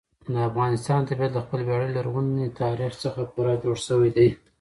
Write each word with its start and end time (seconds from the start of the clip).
د 0.33 0.35
افغانستان 0.49 0.99
طبیعت 1.09 1.31
له 1.35 1.41
خپل 1.45 1.59
ویاړلي 1.63 1.89
او 1.91 1.95
لرغوني 1.97 2.47
تاریخ 2.61 2.91
څخه 3.03 3.21
پوره 3.33 3.53
جوړ 3.63 3.77
شوی 3.87 4.09
دی. 4.17 4.27